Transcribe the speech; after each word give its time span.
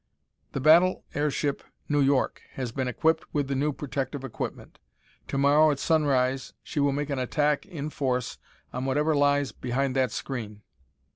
"The 0.53 0.59
battle 0.59 1.05
airship 1.13 1.61
New 1.87 2.01
York 2.01 2.41
has 2.53 2.71
been 2.71 2.87
equipped 2.87 3.23
with 3.35 3.47
the 3.49 3.53
new 3.55 3.71
protective 3.71 4.23
equipment. 4.23 4.79
To 5.27 5.37
morrow 5.37 5.69
at 5.69 5.77
sunrise 5.77 6.53
she 6.63 6.79
will 6.79 6.91
make 6.91 7.11
an 7.11 7.19
attack 7.19 7.67
in 7.67 7.91
force 7.91 8.39
on 8.73 8.85
whatever 8.85 9.15
lies 9.15 9.51
behind 9.51 9.95
that 9.95 10.11
screen. 10.11 10.63